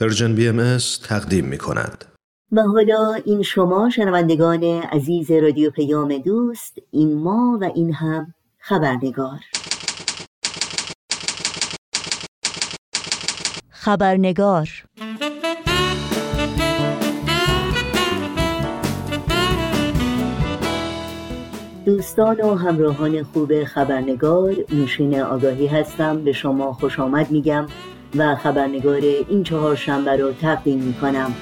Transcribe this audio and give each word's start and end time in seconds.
Persian 0.00 0.34
BM 0.34 0.78
تقدیم 1.08 1.44
می 1.44 1.58
کند. 1.58 2.04
و 2.52 2.62
حالا 2.62 3.12
این 3.24 3.42
شما 3.42 3.90
شنوندگان 3.90 4.64
عزیز 4.64 5.30
رادیو 5.30 5.70
پیام 5.70 6.18
دوست 6.18 6.78
این 6.90 7.14
ما 7.14 7.58
و 7.60 7.64
این 7.74 7.92
هم 7.92 8.34
خبرنگار. 8.58 9.38
خبرنگار. 13.70 14.68
دوستان 21.86 22.40
و 22.40 22.54
همراهان 22.54 23.22
خوب 23.22 23.64
خبرنگار 23.64 24.54
نوشین 24.72 25.20
آگاهی 25.20 25.66
هستم. 25.66 26.24
به 26.24 26.32
شما 26.32 26.72
خوش 26.72 27.00
آمد 27.00 27.30
میگم. 27.30 27.66
و 28.16 28.36
خبرنگار 28.36 29.00
این 29.28 29.42
چهار 29.42 29.76
شنبه 29.76 30.16
را 30.16 30.32
تقدیم 30.32 30.78
می 30.78 30.94
کنم 30.94 31.34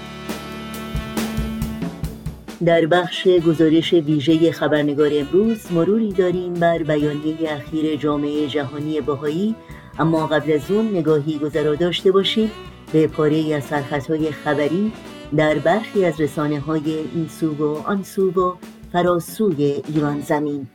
در 2.65 2.87
بخش 2.87 3.29
گزارش 3.29 3.93
ویژه 3.93 4.53
خبرنگار 4.53 5.11
امروز 5.13 5.73
مروری 5.73 6.13
داریم 6.13 6.55
بر 6.55 6.79
بیانیه 6.79 7.53
اخیر 7.53 7.97
جامعه 7.97 8.47
جهانی 8.47 9.01
بهایی. 9.01 9.55
اما 9.99 10.27
قبل 10.27 10.53
از 10.53 10.71
اون 10.71 10.89
نگاهی 10.89 11.39
گذرا 11.39 11.75
داشته 11.75 12.13
باشیم 12.13 12.51
به 12.93 13.07
پاره 13.07 13.55
از 13.55 13.65
سرخطهای 13.65 14.31
خبری 14.31 14.93
در 15.37 15.55
برخی 15.55 16.05
از 16.05 16.21
رسانه 16.21 16.61
های 16.61 16.99
این 17.15 17.29
سو 17.29 17.55
و 17.55 17.83
آن 17.87 18.03
سو 18.03 18.31
و 18.31 18.55
فراسوی 18.93 19.83
ایران 19.95 20.21
زمین. 20.21 20.67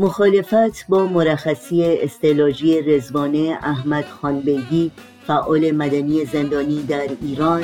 مخالفت 0.00 0.86
با 0.88 1.06
مرخصی 1.06 1.84
استعلاجی 1.84 2.82
رزوانه 2.82 3.58
احمد 3.62 4.04
خانبگی 4.04 4.90
فعال 5.26 5.70
مدنی 5.70 6.24
زندانی 6.24 6.82
در 6.82 7.08
ایران. 7.22 7.62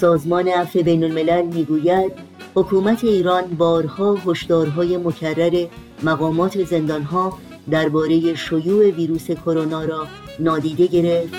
سازمان 0.00 0.48
عفو 0.48 0.82
بین 0.82 1.04
الملل 1.04 1.42
می‌گوید 1.42 2.12
حکومت 2.54 3.04
ایران 3.04 3.44
بارها 3.44 4.14
هشدارهای 4.26 4.96
مکرر 4.96 5.66
مقامات 6.02 6.64
زندانها 6.64 7.38
درباره 7.70 8.34
شیوع 8.34 8.90
ویروس 8.90 9.30
کرونا 9.30 9.84
را 9.84 10.06
نادیده 10.38 10.86
گرفت 10.86 11.34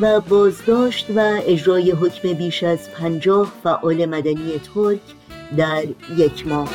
و 0.00 0.20
بازداشت 0.20 1.06
و 1.16 1.38
اجرای 1.46 1.90
حکم 1.90 2.32
بیش 2.32 2.62
از 2.62 2.90
پنجاه 2.90 3.52
فعال 3.62 4.06
مدنی 4.06 4.60
ترک 4.74 5.00
در 5.56 5.84
یک 6.16 6.46
ماه. 6.46 6.68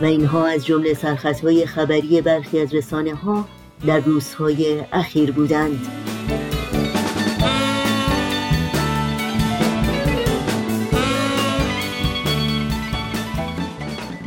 و 0.00 0.04
اینها 0.04 0.46
از 0.46 0.66
جمله 0.66 0.94
سرخطهای 0.94 1.66
خبری 1.66 2.20
برخی 2.20 2.60
از 2.60 2.74
رسانه 2.74 3.14
ها 3.14 3.48
در 3.86 4.00
روزهای 4.00 4.82
اخیر 4.92 5.32
بودند. 5.32 5.86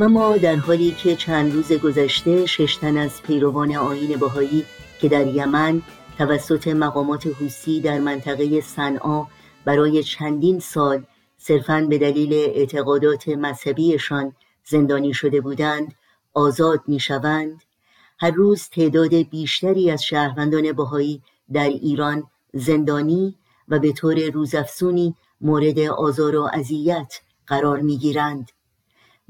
و 0.00 0.08
ما 0.08 0.36
در 0.36 0.56
حالی 0.56 0.90
که 0.90 1.16
چند 1.16 1.52
روز 1.52 1.72
گذشته 1.72 2.46
ششتن 2.46 2.96
از 2.96 3.22
پیروان 3.22 3.76
آین 3.76 4.16
بهایی 4.16 4.64
که 5.00 5.08
در 5.08 5.26
یمن 5.26 5.82
توسط 6.20 6.68
مقامات 6.68 7.26
حوسی 7.26 7.80
در 7.80 7.98
منطقه 7.98 8.60
صنعا 8.60 9.26
برای 9.64 10.02
چندین 10.02 10.58
سال 10.58 11.04
صرفاً 11.38 11.86
به 11.90 11.98
دلیل 11.98 12.32
اعتقادات 12.32 13.28
مذهبیشان 13.28 14.32
زندانی 14.64 15.14
شده 15.14 15.40
بودند 15.40 15.94
آزاد 16.34 16.80
می‌شوند. 16.86 17.62
هر 18.18 18.30
روز 18.30 18.68
تعداد 18.68 19.14
بیشتری 19.14 19.90
از 19.90 20.04
شهروندان 20.04 20.72
بهایی 20.72 21.22
در 21.52 21.68
ایران 21.68 22.22
زندانی 22.54 23.38
و 23.68 23.78
به 23.78 23.92
طور 23.92 24.30
روزافزونی 24.30 25.14
مورد 25.40 25.78
آزار 25.78 26.36
و 26.36 26.48
اذیت 26.52 27.20
قرار 27.46 27.80
می‌گیرند. 27.80 28.50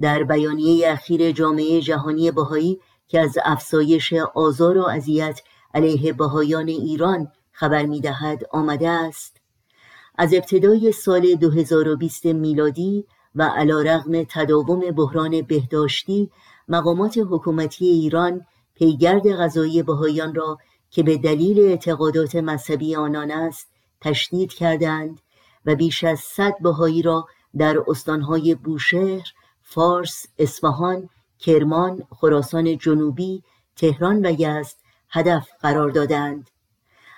در 0.00 0.22
بیانیه 0.22 0.92
اخیر 0.92 1.32
جامعه 1.32 1.80
جهانی 1.80 2.30
بهایی 2.30 2.80
که 3.08 3.20
از 3.20 3.38
افزایش 3.44 4.12
آزار 4.34 4.78
و 4.78 4.86
اذیت 4.86 5.40
علیه 5.74 6.12
بهایان 6.12 6.68
ایران 6.68 7.32
خبر 7.52 7.86
می‌دهد 7.86 8.42
آمده 8.52 8.88
است. 8.88 9.40
از 10.18 10.34
ابتدای 10.34 10.92
سال 10.92 11.34
2020 11.34 12.26
میلادی 12.26 13.06
و 13.34 13.42
علا 13.42 13.80
رغم 13.80 14.24
تداوم 14.24 14.80
بحران 14.80 15.42
بهداشتی 15.42 16.30
مقامات 16.68 17.18
حکومتی 17.30 17.86
ایران 17.86 18.46
پیگرد 18.74 19.28
غذایی 19.28 19.82
بهایان 19.82 20.34
را 20.34 20.58
که 20.90 21.02
به 21.02 21.16
دلیل 21.16 21.60
اعتقادات 21.60 22.36
مذهبی 22.36 22.96
آنان 22.96 23.30
است 23.30 23.68
تشدید 24.00 24.52
کردند 24.52 25.20
و 25.66 25.74
بیش 25.74 26.04
از 26.04 26.20
صد 26.20 26.54
بهایی 26.60 27.02
را 27.02 27.26
در 27.56 27.84
استانهای 27.88 28.54
بوشهر، 28.54 29.32
فارس، 29.62 30.26
اصفهان، 30.38 31.08
کرمان، 31.38 32.02
خراسان 32.16 32.78
جنوبی، 32.78 33.42
تهران 33.76 34.26
و 34.26 34.34
یزد 34.38 34.76
هدف 35.10 35.48
قرار 35.60 35.90
دادند. 35.90 36.50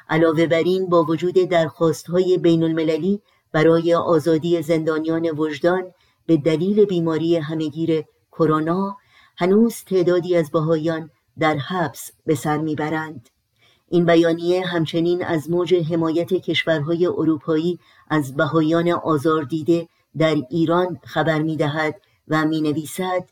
علاوه 0.08 0.46
بر 0.46 0.62
این 0.62 0.88
با 0.88 1.02
وجود 1.02 1.34
درخواستهای 1.34 2.38
بین 2.38 2.62
المللی 2.62 3.22
برای 3.52 3.94
آزادی 3.94 4.62
زندانیان 4.62 5.30
وجدان 5.30 5.92
به 6.26 6.36
دلیل 6.36 6.84
بیماری 6.84 7.36
همگیر 7.36 8.04
کرونا 8.32 8.96
هنوز 9.36 9.74
تعدادی 9.86 10.36
از 10.36 10.50
بهایان 10.50 11.10
در 11.38 11.56
حبس 11.56 12.10
به 12.26 12.34
سر 12.34 12.58
می‌برند. 12.58 13.28
این 13.88 14.04
بیانیه 14.04 14.66
همچنین 14.66 15.24
از 15.24 15.50
موج 15.50 15.74
حمایت 15.74 16.28
کشورهای 16.34 17.06
اروپایی 17.06 17.78
از 18.08 18.36
بهایان 18.36 18.88
آزار 18.88 19.42
دیده 19.42 19.88
در 20.18 20.36
ایران 20.50 21.00
خبر 21.04 21.42
می‌دهد 21.42 22.00
و 22.28 22.44
می 22.44 22.60
نویسد 22.60 23.24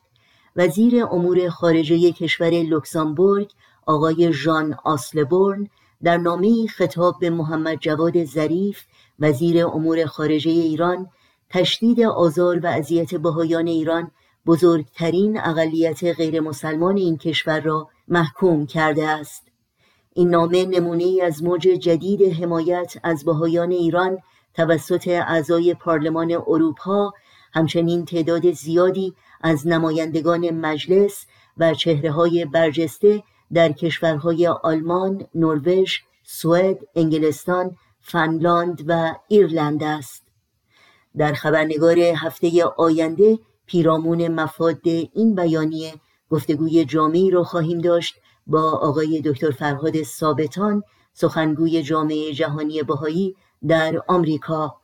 وزیر 0.56 1.04
امور 1.04 1.48
خارجه 1.48 2.12
کشور 2.12 2.50
لوکزامبورگ 2.50 3.50
آقای 3.90 4.32
ژان 4.32 4.76
آسلبورن 4.84 5.68
در 6.02 6.16
نامه 6.16 6.66
خطاب 6.66 7.14
به 7.20 7.30
محمد 7.30 7.78
جواد 7.78 8.24
ظریف 8.24 8.82
وزیر 9.18 9.66
امور 9.66 10.06
خارجه 10.06 10.50
ایران 10.50 11.06
تشدید 11.48 12.00
آزار 12.00 12.58
و 12.58 12.66
اذیت 12.66 13.14
بهایان 13.14 13.66
ایران 13.66 14.10
بزرگترین 14.46 15.40
اقلیت 15.40 16.04
غیر 16.04 16.40
مسلمان 16.40 16.96
این 16.96 17.18
کشور 17.18 17.60
را 17.60 17.88
محکوم 18.08 18.66
کرده 18.66 19.08
است. 19.08 19.42
این 20.14 20.30
نامه 20.30 20.64
نمونه 20.64 21.04
ای 21.04 21.20
از 21.20 21.42
موج 21.42 21.62
جدید 21.62 22.22
حمایت 22.42 22.94
از 23.02 23.24
بهایان 23.24 23.70
ایران 23.70 24.18
توسط 24.54 25.08
اعضای 25.08 25.74
پارلمان 25.74 26.32
اروپا 26.32 27.12
همچنین 27.54 28.04
تعداد 28.04 28.50
زیادی 28.50 29.14
از 29.40 29.66
نمایندگان 29.66 30.50
مجلس 30.50 31.26
و 31.56 31.74
چهره 31.74 32.10
های 32.10 32.44
برجسته 32.44 33.22
در 33.52 33.72
کشورهای 33.72 34.46
آلمان، 34.46 35.26
نروژ، 35.34 35.98
سوئد، 36.22 36.78
انگلستان، 36.94 37.76
فنلاند 38.00 38.84
و 38.86 39.14
ایرلند 39.28 39.82
است. 39.82 40.22
در 41.16 41.32
خبرنگار 41.32 41.98
هفته 41.98 42.64
آینده 42.64 43.38
پیرامون 43.66 44.28
مفاد 44.28 44.80
این 44.84 45.34
بیانیه 45.34 45.94
گفتگوی 46.30 46.84
جامعی 46.84 47.30
را 47.30 47.44
خواهیم 47.44 47.78
داشت 47.78 48.14
با 48.46 48.70
آقای 48.70 49.22
دکتر 49.24 49.50
فرهاد 49.50 50.02
ثابتان 50.02 50.82
سخنگوی 51.12 51.82
جامعه 51.82 52.32
جهانی 52.32 52.82
بهایی 52.82 53.36
در 53.68 54.02
آمریکا 54.08 54.76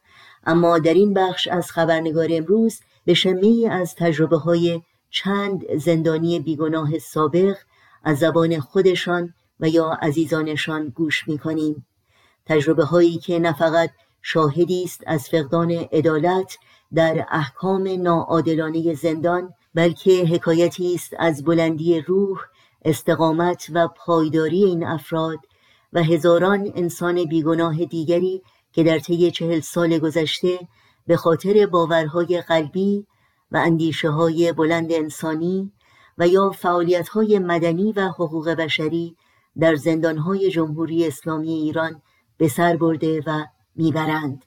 اما 0.47 0.78
در 0.78 0.94
این 0.94 1.15
بخش 1.15 1.48
از 1.48 1.71
خبرنگار 1.71 2.28
امروز 2.30 2.80
به 3.04 3.15
شمی 3.15 3.66
از 3.66 3.95
تجربه 3.95 4.36
های 4.36 4.83
چند 5.10 5.77
زندانی 5.77 6.41
بیگناه 6.41 6.98
سابق 6.98 7.57
از 8.07 8.19
زبان 8.19 8.61
خودشان 8.61 9.35
و 9.61 9.69
یا 9.69 9.91
عزیزانشان 10.03 10.89
گوش 10.89 11.29
می 11.29 11.39
کنیم. 11.39 11.87
تجربه 12.47 12.85
هایی 12.85 13.19
که 13.19 13.39
نه 13.39 13.53
فقط 13.53 13.91
شاهدی 14.23 14.85
است 14.85 15.03
از 15.07 15.29
فقدان 15.29 15.71
عدالت 15.71 16.59
در 16.95 17.27
احکام 17.31 18.03
ناعادلانه 18.03 18.95
زندان 18.95 19.55
بلکه 19.75 20.11
حکایتی 20.11 20.95
است 20.95 21.15
از 21.19 21.45
بلندی 21.45 22.01
روح 22.01 22.39
استقامت 22.85 23.67
و 23.73 23.89
پایداری 23.89 24.65
این 24.65 24.87
افراد 24.87 25.39
و 25.93 26.03
هزاران 26.03 26.73
انسان 26.75 27.25
بیگناه 27.25 27.85
دیگری 27.85 28.43
که 28.73 28.83
در 28.83 28.99
طی 28.99 29.31
چهل 29.31 29.61
سال 29.61 29.99
گذشته 29.99 30.59
به 31.07 31.17
خاطر 31.17 31.67
باورهای 31.67 32.43
قلبی 32.49 33.07
و 33.53 33.57
اندیشه 33.57 34.11
های 34.11 34.53
بلند 34.53 34.93
انسانی 34.93 35.73
و 36.18 36.28
یا 36.28 36.51
فعالیت‌های 36.51 37.39
مدنی 37.39 37.92
و 37.92 38.09
حقوق 38.09 38.48
بشری 38.51 39.16
در 39.59 39.74
زندان‌های 39.74 40.51
جمهوری 40.51 41.07
اسلامی 41.07 41.53
ایران 41.53 42.03
به 42.36 42.48
سر 42.48 42.77
برده 42.77 43.22
و 43.27 43.45
می‌برند. 43.77 44.45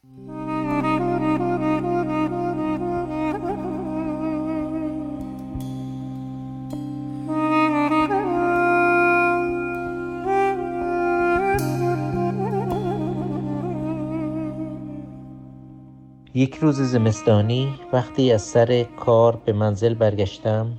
یک 16.34 16.56
روز 16.56 16.82
زمستانی 16.82 17.80
وقتی 17.94 18.32
از 18.32 18.42
سر 18.42 18.84
کار 18.84 19.42
به 19.46 19.54
منزل 19.54 19.94
برگشتم 19.94 20.78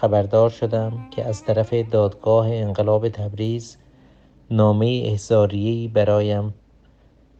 خبردار 0.00 0.50
شدم 0.50 0.92
که 1.10 1.24
از 1.24 1.44
طرف 1.44 1.74
دادگاه 1.74 2.46
انقلاب 2.46 3.08
تبریز 3.08 3.76
نامه 4.50 5.02
احزاریهی 5.04 5.88
برایم 5.88 6.54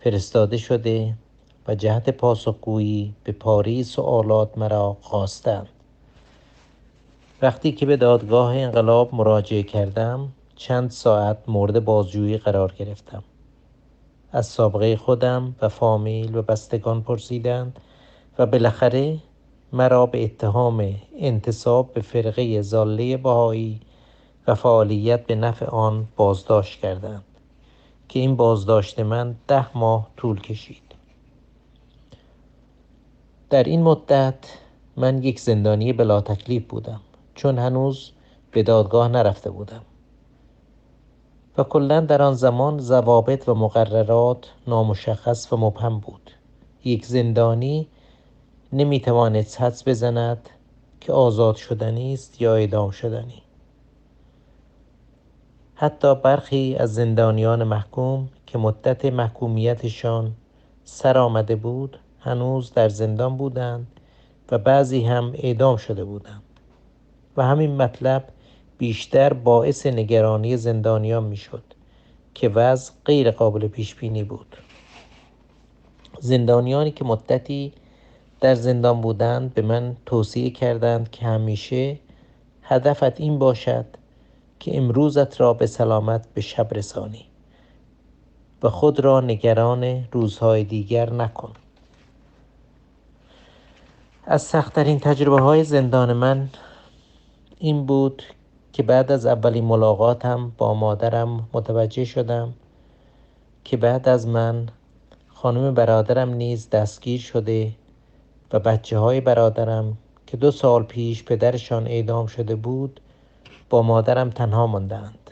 فرستاده 0.00 0.56
شده 0.56 1.14
و 1.68 1.74
جهت 1.74 2.10
پاسخگویی 2.10 3.14
به 3.24 3.32
پاری 3.32 3.84
سوالات 3.84 4.58
مرا 4.58 4.96
خواستند. 5.00 5.68
وقتی 7.42 7.72
که 7.72 7.86
به 7.86 7.96
دادگاه 7.96 8.56
انقلاب 8.56 9.14
مراجعه 9.14 9.62
کردم 9.62 10.28
چند 10.56 10.90
ساعت 10.90 11.38
مورد 11.46 11.84
بازجویی 11.84 12.38
قرار 12.38 12.72
گرفتم. 12.72 13.22
از 14.32 14.46
سابقه 14.46 14.96
خودم 14.96 15.54
و 15.62 15.68
فامیل 15.68 16.36
و 16.36 16.42
بستگان 16.42 17.02
پرسیدند 17.02 17.80
و 18.38 18.46
بالاخره 18.46 19.18
مرا 19.72 20.06
به 20.06 20.24
اتهام 20.24 20.94
انتصاب 21.18 21.92
به 21.92 22.00
فرقه 22.00 22.62
زاله 22.62 23.16
بهایی 23.16 23.80
و 24.46 24.54
فعالیت 24.54 25.26
به 25.26 25.34
نفع 25.34 25.66
آن 25.66 26.08
بازداشت 26.16 26.80
کردند 26.80 27.24
که 28.08 28.20
این 28.20 28.36
بازداشت 28.36 29.00
من 29.00 29.36
ده 29.48 29.78
ماه 29.78 30.08
طول 30.16 30.40
کشید. 30.40 30.82
در 33.50 33.62
این 33.62 33.82
مدت 33.82 34.58
من 34.96 35.22
یک 35.22 35.40
زندانی 35.40 35.92
بلا 35.92 36.20
تکلیف 36.20 36.66
بودم 36.66 37.00
چون 37.34 37.58
هنوز 37.58 38.12
به 38.50 38.62
دادگاه 38.62 39.08
نرفته 39.08 39.50
بودم. 39.50 39.82
و 41.58 41.62
کلا 41.62 42.00
در 42.00 42.22
آن 42.22 42.34
زمان 42.34 42.78
ضوابط 42.78 43.48
و 43.48 43.54
مقررات 43.54 44.50
نامشخص 44.66 45.52
و 45.52 45.56
مبهم 45.56 45.98
بود. 45.98 46.30
یک 46.84 47.06
زندانی 47.06 47.88
نمی‌توانست 48.72 49.60
حدس 49.60 49.88
بزند 49.88 50.50
که 51.00 51.12
آزاد 51.12 51.56
شدنی 51.56 52.14
است 52.14 52.42
یا 52.42 52.54
اعدام 52.54 52.90
شدنی. 52.90 53.42
حتی 55.74 56.14
برخی 56.14 56.76
از 56.78 56.94
زندانیان 56.94 57.64
محکوم 57.64 58.28
که 58.46 58.58
مدت 58.58 59.04
محکومیتشان 59.04 60.32
سر 60.84 61.18
آمده 61.18 61.56
بود 61.56 61.98
هنوز 62.20 62.72
در 62.72 62.88
زندان 62.88 63.36
بودند 63.36 63.86
و 64.50 64.58
بعضی 64.58 65.04
هم 65.04 65.32
اعدام 65.34 65.76
شده 65.76 66.04
بودند. 66.04 66.42
و 67.36 67.42
همین 67.42 67.76
مطلب 67.76 68.24
بیشتر 68.78 69.32
باعث 69.32 69.86
نگرانی 69.86 70.56
زندانیان 70.56 71.24
می‌شد 71.24 71.62
که 72.34 72.48
وضع 72.48 72.92
غیر 73.04 73.30
قابل 73.30 73.68
پیش 73.68 73.94
بینی 73.94 74.24
بود. 74.24 74.56
زندانیانی 76.20 76.90
که 76.90 77.04
مدتی 77.04 77.72
در 78.40 78.54
زندان 78.54 79.00
بودند 79.00 79.54
به 79.54 79.62
من 79.62 79.96
توصیه 80.06 80.50
کردند 80.50 81.10
که 81.10 81.26
همیشه 81.26 81.98
هدفت 82.62 83.20
این 83.20 83.38
باشد 83.38 83.84
که 84.60 84.76
امروزت 84.76 85.40
را 85.40 85.54
به 85.54 85.66
سلامت 85.66 86.26
به 86.34 86.40
شب 86.40 86.68
رسانی 86.74 87.26
و 88.62 88.68
خود 88.70 89.00
را 89.00 89.20
نگران 89.20 90.04
روزهای 90.12 90.64
دیگر 90.64 91.12
نکن. 91.12 91.52
از 94.26 94.42
سختترین 94.42 94.98
تجربه 94.98 95.40
های 95.40 95.64
زندان 95.64 96.12
من 96.12 96.48
این 97.58 97.86
بود 97.86 98.22
که 98.72 98.82
بعد 98.82 99.12
از 99.12 99.26
اولین 99.26 99.64
ملاقاتم 99.64 100.52
با 100.58 100.74
مادرم 100.74 101.48
متوجه 101.52 102.04
شدم 102.04 102.52
که 103.64 103.76
بعد 103.76 104.08
از 104.08 104.26
من 104.26 104.66
خانم 105.28 105.74
برادرم 105.74 106.28
نیز 106.34 106.70
دستگیر 106.70 107.20
شده 107.20 107.72
و 108.52 108.58
بچه 108.58 108.98
های 108.98 109.20
برادرم 109.20 109.96
که 110.26 110.36
دو 110.36 110.50
سال 110.50 110.82
پیش 110.82 111.24
پدرشان 111.24 111.86
اعدام 111.86 112.26
شده 112.26 112.56
بود 112.56 113.00
با 113.70 113.82
مادرم 113.82 114.30
تنها 114.30 114.66
ماندند 114.66 115.30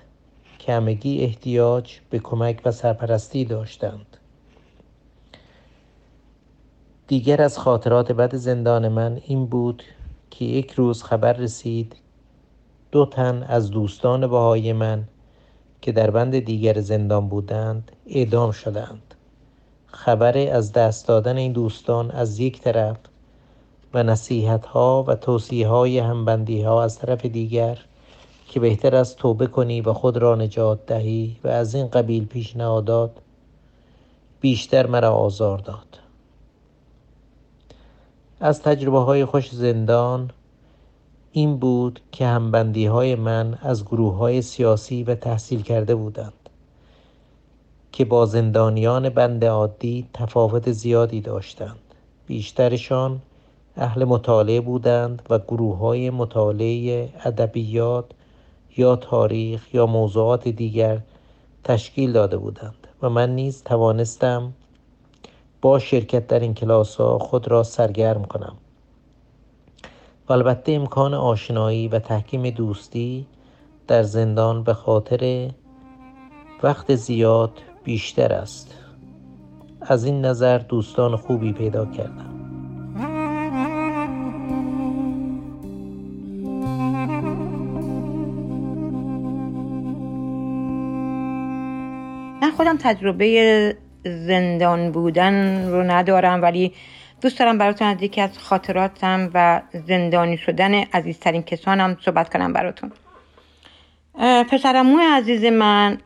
که 0.58 0.72
همگی 0.72 1.20
احتیاج 1.22 1.98
به 2.10 2.18
کمک 2.18 2.60
و 2.64 2.72
سرپرستی 2.72 3.44
داشتند. 3.44 4.16
دیگر 7.06 7.42
از 7.42 7.58
خاطرات 7.58 8.12
بد 8.12 8.34
زندان 8.34 8.88
من 8.88 9.20
این 9.26 9.46
بود 9.46 9.82
که 10.30 10.44
یک 10.44 10.72
روز 10.72 11.02
خبر 11.02 11.32
رسید 11.32 11.96
دو 12.92 13.06
تن 13.06 13.42
از 13.42 13.70
دوستان 13.70 14.26
بهای 14.26 14.72
من 14.72 15.04
که 15.80 15.92
در 15.92 16.10
بند 16.10 16.38
دیگر 16.38 16.80
زندان 16.80 17.28
بودند 17.28 17.92
اعدام 18.06 18.50
شدند. 18.50 19.07
خبر 19.90 20.38
از 20.38 20.72
دست 20.72 21.08
دادن 21.08 21.36
این 21.36 21.52
دوستان 21.52 22.10
از 22.10 22.38
یک 22.38 22.60
طرف 22.60 22.96
و 23.94 24.02
نصیحت 24.02 24.66
ها 24.66 25.04
و 25.08 25.14
توصیه 25.14 25.68
های 25.68 25.98
همبندی 25.98 26.62
ها 26.62 26.82
از 26.82 26.98
طرف 26.98 27.26
دیگر 27.26 27.78
که 28.48 28.60
بهتر 28.60 28.96
از 28.96 29.16
توبه 29.16 29.46
کنی 29.46 29.80
و 29.80 29.92
خود 29.92 30.16
را 30.16 30.34
نجات 30.34 30.86
دهی 30.86 31.36
و 31.44 31.48
از 31.48 31.74
این 31.74 31.88
قبیل 31.88 32.26
پیشنهادات 32.26 33.10
بیشتر 34.40 34.86
مرا 34.86 35.12
آزار 35.12 35.58
داد. 35.58 35.98
از 38.40 38.62
تجربه 38.62 38.98
های 38.98 39.24
خوش 39.24 39.50
زندان 39.50 40.30
این 41.32 41.56
بود 41.56 42.00
که 42.12 42.26
همبندی 42.26 42.86
های 42.86 43.14
من 43.14 43.58
از 43.62 43.84
گروه 43.84 44.16
های 44.16 44.42
سیاسی 44.42 45.04
و 45.04 45.14
تحصیل 45.14 45.62
کرده 45.62 45.94
بودند. 45.94 46.32
که 47.92 48.04
با 48.04 48.26
زندانیان 48.26 49.08
بند 49.08 49.44
عادی 49.44 50.06
تفاوت 50.14 50.72
زیادی 50.72 51.20
داشتند. 51.20 51.78
بیشترشان 52.26 53.22
اهل 53.76 54.04
مطالعه 54.04 54.60
بودند 54.60 55.22
و 55.30 55.38
گروه 55.38 55.78
های 55.78 56.10
مطالعه 56.10 57.08
ادبیات 57.24 58.04
یا 58.76 58.96
تاریخ 58.96 59.74
یا 59.74 59.86
موضوعات 59.86 60.48
دیگر 60.48 61.00
تشکیل 61.64 62.12
داده 62.12 62.36
بودند 62.36 62.86
و 63.02 63.10
من 63.10 63.34
نیز 63.34 63.62
توانستم 63.62 64.52
با 65.62 65.78
شرکت 65.78 66.26
در 66.26 66.40
این 66.40 66.54
کلاس 66.54 66.96
ها 66.96 67.18
خود 67.18 67.48
را 67.48 67.62
سرگرم 67.62 68.24
کنم. 68.24 68.56
و 70.28 70.32
البته 70.32 70.72
امکان 70.72 71.14
آشنایی 71.14 71.88
و 71.88 71.98
تحکیم 71.98 72.50
دوستی 72.50 73.26
در 73.86 74.02
زندان 74.02 74.62
به 74.62 74.74
خاطر 74.74 75.50
وقت 76.62 76.94
زیاد 76.94 77.52
بیشتر 77.88 78.32
است. 78.32 78.74
از 79.80 80.04
این 80.04 80.24
نظر 80.24 80.58
دوستان 80.58 81.16
خوبی 81.16 81.52
پیدا 81.52 81.86
کردم. 81.86 82.34
من 92.42 92.50
خودم 92.56 92.76
تجربه 92.76 93.76
زندان 94.04 94.92
بودن 94.92 95.68
رو 95.68 95.82
ندارم 95.82 96.42
ولی 96.42 96.72
دوست 97.20 97.38
دارم 97.38 97.58
براتون 97.58 97.88
از 97.88 98.02
یکی 98.02 98.20
از 98.20 98.38
خاطراتم 98.38 99.30
و 99.34 99.62
زندانی 99.86 100.38
شدن 100.38 100.74
عزیزترین 100.74 101.42
کسانم 101.42 101.96
صحبت 102.04 102.32
کنم 102.32 102.52
براتون. 102.52 102.92
پسرموی 104.50 105.02
عزیز 105.02 105.44
من 105.44 105.98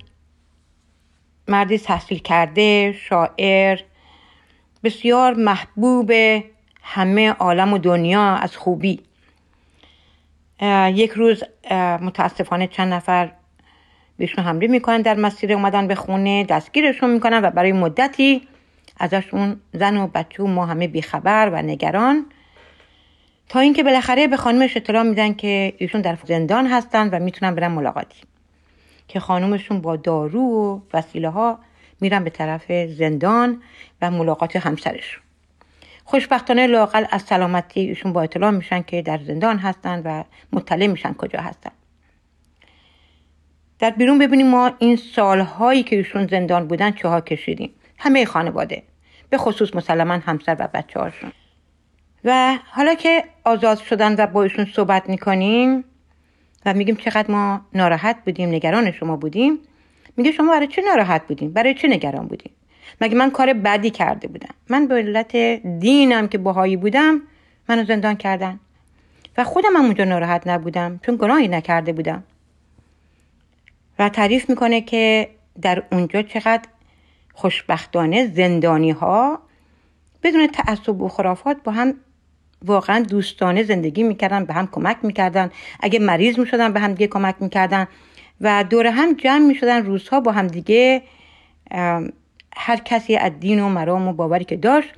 مردی 1.52 1.78
تحصیل 1.78 2.18
کرده 2.18 2.92
شاعر 2.92 3.80
بسیار 4.85 5.35
محبوب 5.35 6.12
همه 6.82 7.30
عالم 7.30 7.73
و 7.73 7.78
دنیا 7.78 8.23
از 8.23 8.56
خوبی. 8.56 9.00
یک 10.94 11.11
روز 11.11 11.44
متاسفانه 12.00 12.66
چند 12.66 12.92
نفر 12.92 13.32
بهشون 14.18 14.44
حمله 14.44 14.66
می‌کنن 14.66 15.02
در 15.02 15.14
مسیر 15.14 15.52
اومدن 15.52 15.88
به 15.88 15.94
خونه 15.94 16.44
دستگیرشون 16.44 17.11
می‌کنن 17.11 17.44
و 17.44 17.50
برای 17.50 17.73
مدتی 17.73 18.49
ازشون 19.00 19.61
زن 19.73 19.97
و 19.97 20.06
بچه 20.06 20.42
و 20.42 20.47
ما 20.47 20.66
همه 20.66 20.88
بیخبر 20.88 21.50
و 21.52 21.62
نگران. 21.62 22.26
تا 23.49 23.61
اینکه 23.61 23.82
بالاخره 23.82 24.26
به 24.26 24.37
خانمش 24.37 24.76
اطلاع 24.76 25.02
میدن 25.02 25.35
که 25.35 25.75
ایشون 25.78 26.00
در 26.00 26.18
زندان 26.25 26.66
هستن 26.66 27.09
و 27.09 27.18
می‌تونن 27.18 27.54
برن 27.54 27.68
ملاقاتی. 27.68 28.21
که 29.09 29.21
خانومشون 29.21 29.80
با 29.80 29.97
دارو 29.97 30.40
و 30.40 30.80
وسیله 30.92 31.28
ها 31.28 31.59
میرن 32.00 32.25
به 32.25 32.30
طرف 32.30 32.73
زندان 32.73 33.62
و 34.02 34.11
ملاقات 34.11 34.56
همسرشون. 34.56 35.23
خوشبختانه 36.04 36.66
لاقل 36.66 37.04
از 37.11 37.23
سلامتی 37.23 37.80
ایشون 37.80 38.12
با 38.12 38.23
اطلاع 38.23 38.50
میشن 38.50 38.82
که 38.82 39.02
در 39.02 39.18
زندان 39.18 39.59
هستن 39.59 40.02
و 40.04 40.25
مطلع 40.52 40.87
میشن 40.87 41.12
کجا 41.12 41.40
هستن. 41.40 41.71
در 43.78 43.90
بیرون 43.90 44.18
ببینیم 44.18 44.47
ما 44.47 44.71
این 44.78 44.97
سالهایی 44.97 45.82
که 45.82 45.97
ایشون 45.97 46.26
زندان 46.26 46.68
بودن 46.68 46.90
چه 46.90 47.21
کشیدیم. 47.21 47.71
همه 47.99 48.25
خانواده. 48.25 48.82
به 49.30 49.38
خصوص 49.38 49.75
مسلما 49.75 50.14
همسر 50.14 50.56
و 50.59 50.68
بچه 50.75 51.00
هاشون 51.00 51.32
و 52.25 52.59
حالا 52.71 52.94
که 52.94 53.25
آزاد 53.44 53.78
شدن 53.78 54.14
و 54.18 54.26
با 54.26 54.42
ایشون 54.42 54.64
صحبت 54.64 55.09
می‌کنیم 55.09 55.85
و 56.66 56.75
میگیم 56.75 56.97
چقدر 56.97 57.31
ما 57.31 57.61
ناراحت 57.75 58.16
بودیم 58.25 58.49
نگران 58.49 58.92
شما 58.92 59.16
بودیم. 59.16 59.59
میگه 60.16 60.33
شما 60.33 60.50
برای 60.52 60.66
چه 60.66 60.83
ناراحت 60.83 61.26
بودیم؟ 61.26 61.52
برای 61.52 61.75
چه 61.75 61.88
نگران 61.88 62.26
بودیم؟ 62.26 62.52
مگه 63.00 63.14
من 63.14 63.31
کار 63.31 63.52
بدی 63.52 63.90
کرده 63.90 64.28
بودم؟ 64.28 64.54
من 64.69 64.87
به 64.87 64.95
علت 64.95 65.37
دینم 65.78 66.28
که 66.28 66.38
باهایی 66.38 66.76
بودم 66.76 67.21
منو 67.69 67.85
زندان 67.85 68.14
کردن. 68.14 68.61
و 69.37 69.45
خودم 69.45 69.76
هم 69.76 69.85
اونجا 69.85 70.04
ناراحت 70.04 70.47
نبودم 70.47 71.00
چون 71.07 71.16
گناهی 71.16 71.49
نکرده 71.49 71.92
بودم. 71.92 72.23
و 73.99 74.09
تعریف 74.09 74.50
می‌کنه 74.50 74.81
که 74.81 75.28
در 75.62 75.83
اونجا 75.92 76.23
چقدر 76.23 76.69
خوشبختانه 77.35 78.26
زندانی 78.26 78.90
ها 78.90 79.38
بدون 80.23 80.47
تعصب 80.47 81.02
و 81.02 81.09
خرافات 81.09 81.57
با 81.64 81.73
هم 81.73 81.95
واقعا 82.64 83.02
دوستانه 83.02 83.62
زندگی 83.62 84.02
می‌کردن 84.02 84.45
به 84.45 84.54
هم 84.54 84.66
کمک 84.73 84.97
می‌کردن. 85.02 85.50
اگه 85.81 85.99
مریض 85.99 86.38
می‌شدن 86.38 86.73
به 86.73 86.81
هم 86.81 86.92
دیگه 86.92 87.07
کمک 87.07 87.35
می‌کردن. 87.40 87.87
و 88.40 88.64
دور 88.64 88.87
هم 88.87 89.12
جمع 89.14 89.47
می‌شدن 89.47 89.85
روزها 89.85 90.21
با 90.21 90.33
هم 90.33 90.47
دیگه 90.47 91.02
هر 92.57 92.76
کسی 92.85 93.16
از 93.16 93.33
دین 93.40 93.61
و 93.61 93.69
مرام 93.69 94.09
و 94.09 94.12
باوری 94.12 94.45
که 94.45 94.57
داشت 94.57 94.88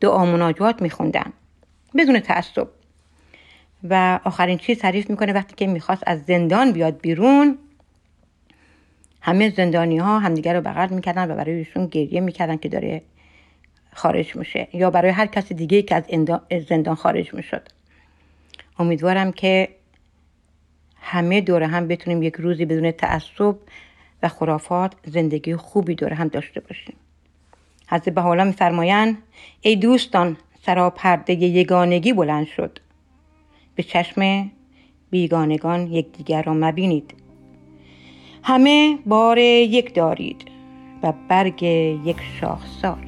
دعا 0.00 0.24
مناجات 0.24 0.82
میخوندن. 0.82 1.32
بدون 1.96 2.20
تعصب. 2.20 2.68
و 3.90 4.20
آخرین 4.24 4.58
چیز 4.58 4.78
تعریف 4.78 5.10
می‌کنه 5.10 5.32
وقتی 5.32 5.54
که 5.56 5.66
می‌خواست 5.66 6.02
از 6.06 6.24
زندان 6.24 6.72
بیاد 6.72 7.00
بیرون 7.00 7.58
همه 9.20 9.50
زندانی 9.50 9.98
ها 9.98 10.18
همدیگر 10.18 10.54
رو 10.54 10.60
بغل 10.60 10.88
می‌کردن 10.94 11.30
و 11.30 11.34
برای 11.34 11.52
ایشون 11.54 11.86
گریه 11.86 12.20
می‌کردن 12.20 12.56
که 12.56 12.68
داره 12.68 13.02
خارج 13.98 14.36
میشه 14.36 14.68
یا 14.72 14.90
برای 14.90 15.10
هر 15.10 15.26
کسی 15.26 15.54
دیگه 15.54 15.82
که 15.82 15.94
از 15.94 16.04
زندان 16.68 16.94
خارج 16.94 17.34
می‌شد. 17.34 17.68
امیدوارم 18.78 19.32
که 19.32 19.68
همه 21.00 21.40
دوره 21.40 21.66
هم 21.66 21.88
بتونیم 21.88 22.22
یک 22.22 22.34
روزی 22.34 22.64
بدون 22.64 22.90
تعصب 22.90 23.56
و 24.22 24.28
خرافات 24.28 24.92
زندگی 25.06 25.56
خوبی 25.56 25.94
دوره 25.94 26.16
هم 26.16 26.28
داشته 26.28 26.60
باشیم. 26.60 26.96
حضرت 27.88 28.08
به 28.08 28.20
حالا 28.20 28.44
میفرمایند 28.44 29.18
ای 29.60 29.76
دوستان 29.76 30.36
سراپرده 30.62 31.32
یگانگی 31.32 32.12
بلند 32.12 32.46
شد. 32.46 32.78
به 33.74 33.82
چشم 33.82 34.50
بیگانگان 35.10 35.86
یکدیگر 35.86 36.42
را 36.42 36.54
مبینید. 36.54 37.14
همه 38.42 38.98
بار 39.06 39.38
یک 39.38 39.94
دارید 39.94 40.44
و 41.02 41.12
برگ 41.28 41.62
یک 41.62 42.16
شاخسار. 42.40 43.07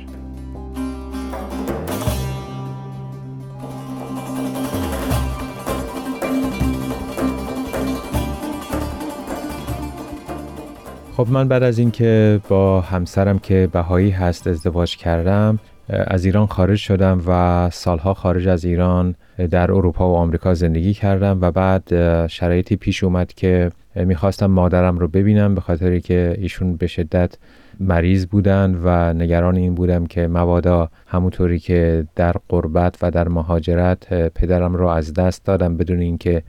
خب 11.24 11.30
من 11.30 11.48
بعد 11.48 11.62
از 11.62 11.78
اینکه 11.78 12.40
با 12.48 12.80
همسرم 12.80 13.38
که 13.38 13.68
بهایی 13.72 14.10
هست 14.10 14.46
ازدواج 14.46 14.96
کردم 14.96 15.58
از 15.88 16.24
ایران 16.24 16.46
خارج 16.46 16.78
شدم 16.78 17.22
و 17.26 17.70
سالها 17.72 18.14
خارج 18.14 18.48
از 18.48 18.64
ایران 18.64 19.14
در 19.50 19.72
اروپا 19.72 20.12
و 20.12 20.16
آمریکا 20.16 20.54
زندگی 20.54 20.94
کردم 20.94 21.38
و 21.40 21.50
بعد 21.50 21.82
شرایطی 22.26 22.76
پیش 22.76 23.04
اومد 23.04 23.32
که 23.32 23.70
می‌خواستم 23.96 24.46
مادرم 24.46 24.98
رو 24.98 25.08
ببینم 25.08 25.54
به 25.54 25.60
خاطری 25.60 26.00
که 26.00 26.36
ایشون 26.38 26.76
به 26.76 26.86
شدت 26.86 27.34
مریض 27.80 28.26
بودن 28.26 28.80
و 28.84 29.12
نگران 29.12 29.56
این 29.56 29.74
بودم 29.74 30.06
که 30.06 30.28
مبادا 30.28 30.90
همونطوری 31.06 31.58
که 31.58 32.06
در 32.16 32.34
قربت 32.48 32.98
و 33.02 33.10
در 33.10 33.28
مهاجرت 33.28 34.12
پدرم 34.28 34.74
رو 34.74 34.86
از 34.86 35.14
دست 35.14 35.44
دادم 35.44 35.76
بدون 35.76 36.00
اینکه 36.00 36.42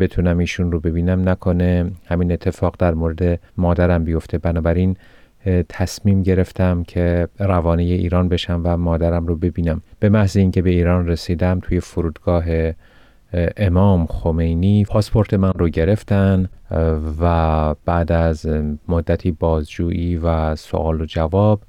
بتونم 0.00 0.38
ایشون 0.38 0.72
رو 0.72 0.80
ببینم 0.80 1.28
نکنه. 1.28 1.90
همین 2.06 2.32
اتفاق 2.32 2.76
در 2.78 2.94
مورد 2.94 3.40
مادرم 3.56 4.04
بیفته. 4.04 4.38
بنابراین 4.38 4.96
تصمیم 5.68 6.22
گرفتم 6.22 6.82
که 6.82 7.28
روانه 7.38 7.82
ایران 7.82 8.28
بشم 8.28 8.60
و 8.64 8.76
مادرم 8.76 9.26
رو 9.26 9.36
ببینم. 9.36 9.82
به 10.00 10.08
محض 10.08 10.36
اینکه 10.36 10.62
به 10.62 10.70
ایران 10.70 11.08
رسیدم 11.08 11.60
توی 11.62 11.80
فرودگاه 11.80 12.44
امام 13.56 14.06
خمینی 14.06 14.84
پاسپورت 14.84 15.34
من 15.34 15.52
رو 15.52 15.68
گرفتن 15.68 16.48
و 17.20 17.74
بعد 17.84 18.12
از 18.12 18.46
مدتی 18.88 19.30
بازجویی 19.30 20.16
و 20.16 20.56
سوال 20.56 21.00
و 21.00 21.04
جواب 21.04 21.62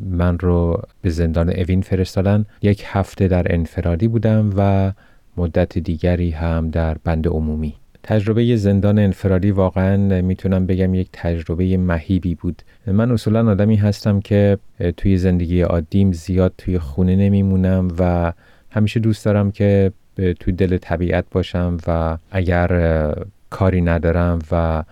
من 0.00 0.38
رو 0.38 0.82
به 1.02 1.10
زندان 1.10 1.50
اوین 1.50 1.82
فرستادن. 1.82 2.46
یک 2.62 2.84
هفته 2.86 3.28
در 3.28 3.54
انفرادی 3.54 4.08
بودم 4.08 4.50
و 4.56 4.92
مدت 5.38 5.78
دیگری 5.78 6.30
هم 6.30 6.70
در 6.70 6.96
بند 7.04 7.28
عمومی. 7.28 7.74
تجربه 8.02 8.56
زندان 8.56 8.98
انفرادی 8.98 9.50
واقعا 9.50 10.22
می‌تونم 10.22 10.66
بگم 10.66 10.94
یک 10.94 11.08
تجربه 11.12 11.76
مهیبی 11.76 12.34
بود. 12.34 12.62
من 12.86 13.10
اصولا 13.10 13.50
آدمی 13.50 13.76
هستم 13.76 14.20
که 14.20 14.58
توی 14.96 15.16
زندگی 15.16 15.60
عادیم 15.60 16.12
زیاد 16.12 16.52
توی 16.58 16.78
خونه 16.78 17.16
نمیمونم 17.16 17.88
و 17.98 18.32
همیشه 18.70 19.00
دوست 19.00 19.24
دارم 19.24 19.50
که 19.50 19.92
توی 20.40 20.52
دل 20.52 20.76
طبیعت 20.76 21.24
باشم 21.30 21.76
و 21.86 22.18
اگر 22.30 23.14
کاری 23.50 23.80
ندارم 23.80 24.38
و 24.50 24.84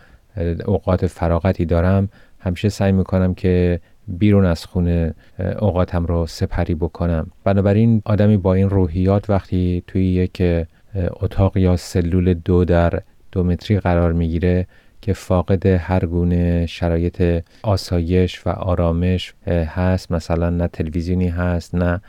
اوقات 0.67 1.07
فراغتی 1.07 1.65
دارم 1.65 2.09
همیشه 2.38 2.69
سعی 2.69 2.93
می‌کنم 2.93 3.35
که 3.35 3.81
بیرون 4.09 4.45
از 4.45 4.67
خونه 4.67 5.15
اوقاتم 5.59 6.07
رو 6.07 6.27
سپری 6.27 6.75
بکنم. 6.75 7.31
بنابراین 7.45 8.03
آدمی 8.05 8.37
با 8.37 8.55
این 8.55 8.71
روحیات 8.71 9.31
وقتی 9.31 9.83
توی 9.87 10.05
یک 10.07 10.67
اتاق 10.97 11.57
یا 11.57 11.77
سلول 11.77 12.35
دو 12.35 12.65
در 12.65 13.03
دو 13.33 13.45
متری 13.45 13.81
قرار 13.81 14.13
می‌گیره 14.13 14.67
که 15.01 15.13
فاقد 15.13 15.67
هر 15.67 16.07
گونه 16.07 16.67
شرایط 16.67 17.45
آسایش 17.63 18.47
و 18.47 18.51
آرامش 18.51 19.35
هست. 19.47 20.13
مثلا 20.13 20.51
نه 20.51 20.69
تلویزیونی 20.69 21.29
هست 21.29 21.75
نه 21.75 22.01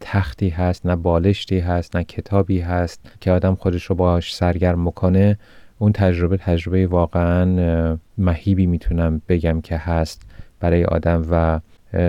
تختی 0.00 0.48
هست 0.48 0.86
نه 0.86 0.96
بالشتی 0.96 1.58
هست 1.58 1.96
نه 1.96 2.04
کتابی 2.04 2.60
هست 2.60 3.12
که 3.20 3.30
آدم 3.30 3.54
خودش 3.54 3.84
رو 3.84 3.94
باش 3.94 4.34
سرگرم 4.34 4.84
بکنه. 4.84 5.38
اون 5.78 5.92
تجربه 5.92 6.36
تجربه 6.36 6.86
واقعا 6.86 7.98
مهیبی 8.18 8.66
می‌تونم 8.66 9.22
بگم 9.28 9.60
که 9.60 9.76
هست. 9.76 10.22
برای 10.60 10.84
آدم 10.84 11.26
و 11.30 11.60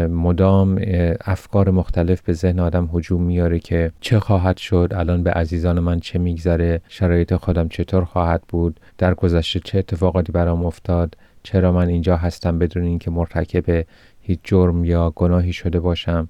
مدام 0.08 0.82
افکار 1.26 1.70
مختلف 1.70 2.22
به 2.22 2.34
ذهن 2.34 2.60
آدم 2.60 2.90
هجوم 2.94 3.22
میاره 3.22 3.60
که 3.60 3.92
چه 4.02 4.20
خواهد 4.20 4.58
شد 4.58 4.92
الان 4.96 5.24
به 5.24 5.32
عزیزان 5.32 5.80
من 5.80 6.00
چه 6.00 6.20
میگذره 6.20 6.82
شرایط 6.88 7.36
خودم 7.36 7.68
چطور 7.70 8.06
خواهد 8.06 8.42
بود 8.48 8.80
در 8.98 9.14
گذشته 9.14 9.60
چه 9.60 9.78
اتفاقاتی 9.78 10.32
برام 10.32 10.66
افتاد 10.66 11.18
چرا 11.44 11.72
من 11.72 11.88
اینجا 11.88 12.18
هستم 12.18 12.60
بدون 12.60 12.84
اینکه 12.84 13.12
مرتکب 13.12 13.86
هیچ 14.22 14.40
جرم 14.44 14.86
یا 14.86 15.14
گناهی 15.16 15.54
شده 15.54 15.80
باشم 15.80 16.30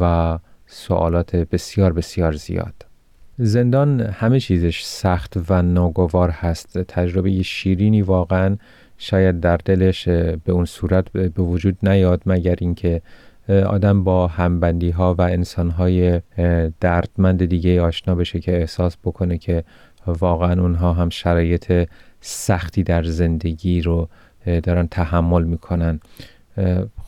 و 0.00 0.38
سوالات 0.66 1.36
بسیار 1.36 1.92
بسیار 1.92 2.32
زیاد. 2.32 2.74
زندان 3.38 4.00
همه 4.00 4.40
چیزش 4.40 4.82
سخت 4.84 5.36
و 5.48 5.62
ناگوار 5.62 6.30
هست. 6.30 6.78
تجربه 6.78 7.42
شیرینی 7.42 8.02
واقعا 8.02 8.56
شاید 9.02 9.40
در 9.40 9.56
دلش 9.56 10.08
به 10.08 10.52
اون 10.52 10.64
صورت 10.64 11.12
به 11.12 11.42
وجود 11.42 11.78
نیاد 11.82 12.22
مگر 12.26 12.56
اینکه 12.58 13.02
آدم 13.48 14.04
با 14.04 14.26
همبندی 14.26 14.90
ها 14.90 15.14
و 15.14 15.22
انسان 15.22 15.70
های 15.70 16.20
دردمند 16.80 17.44
دیگه 17.44 17.82
آشنا 17.82 18.14
بشه 18.14 18.40
که 18.40 18.60
احساس 18.60 18.96
بکنه 19.04 19.38
که 19.38 19.64
واقعا 20.06 20.62
اونها 20.62 20.92
هم 20.92 21.08
شرایط 21.08 21.88
سختی 22.20 22.82
در 22.82 23.02
زندگی 23.02 23.80
رو 23.80 24.08
دارن 24.62 24.86
تحمل 24.86 25.44
می‌کنن. 25.44 26.00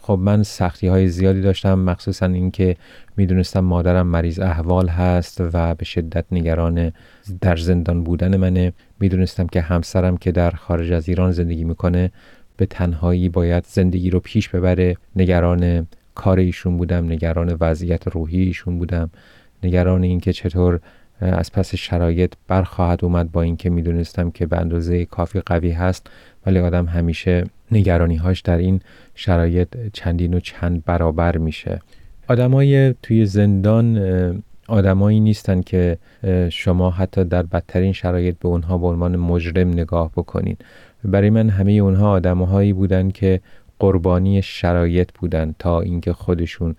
خب 0.03 0.19
من 0.23 0.43
سختی 0.43 0.87
های 0.87 1.09
زیادی 1.09 1.41
داشتم 1.41 1.79
مخصوصا 1.79 2.27
اینکه 2.27 2.77
می‌دونستم 3.17 3.61
مادرم 3.61 4.07
مریض 4.07 4.41
احوال 4.41 4.89
هست 4.89 5.43
و 5.53 5.75
به 5.75 5.85
شدت 5.85 6.25
نگران 6.33 6.93
در 7.41 7.57
زندان 7.57 8.05
بودن 8.05 8.37
منه. 8.37 8.73
می‌دونستم 9.01 9.47
که 9.47 9.61
همسرم 9.61 10.17
که 10.17 10.33
در 10.33 10.51
خارج 10.51 10.93
از 10.93 11.09
ایران 11.09 11.33
زندگی 11.33 11.65
می‌کنه 11.65 12.13
به 12.57 12.67
تنهایی 12.67 13.29
باید 13.29 13.65
زندگی 13.67 14.11
رو 14.11 14.21
پیش 14.21 14.49
ببره. 14.49 14.97
نگران 15.17 15.87
کار 16.15 16.39
ایشون 16.39 16.77
بودم 16.77 17.05
نگران 17.05 17.57
وضعیت 17.61 18.09
روحی 18.09 18.43
ایشون 18.43 18.79
بودم. 18.79 19.11
نگران 19.63 20.03
اینکه 20.03 20.33
چطور 20.33 20.81
از 21.21 21.53
پس 21.53 21.75
شرایط 21.75 22.33
برخواهد 22.49 23.05
اومد 23.05 23.33
با 23.33 23.43
اینکه 23.43 23.71
می‌دونستم 23.71 24.31
که 24.31 24.47
به 24.47 24.57
اندازه 24.57 25.05
کافی 25.05 25.41
قوی 25.41 25.71
هست. 25.71 26.11
ولی 26.47 26.59
آدم 26.59 26.87
همیشه 26.87 27.45
نگرانی 27.73 28.17
هاش 28.17 28.41
در 28.41 28.59
این 28.59 28.81
شرایط 29.15 29.69
چندین 29.93 30.35
و 30.35 30.41
چند 30.41 30.85
برابر 30.85 31.39
میشه. 31.39 31.81
آدمای 32.29 32.95
توی 33.03 33.27
زندان 33.27 33.99
آدمایی 34.69 35.21
نیستن 35.21 35.61
که 35.61 35.99
شما 36.51 36.91
حتی 36.91 37.25
در 37.25 37.43
بدترین 37.43 37.93
شرایط 37.93 38.39
به 38.39 38.49
اونها 38.49 38.79
به 38.79 38.87
عنوان 38.87 39.17
مجرم 39.17 39.69
نگاه 39.69 40.11
بکنین. 40.17 40.57
برای 41.05 41.31
من 41.31 41.49
همه 41.49 41.73
اونها 41.73 42.11
آدمهایی 42.11 42.73
بودن 42.73 43.11
که 43.11 43.41
قربانی 43.79 44.43
شرایط 44.43 45.11
بودن 45.13 45.55
تا 45.59 45.81
اینکه 45.81 46.13
خودشون 46.13 46.77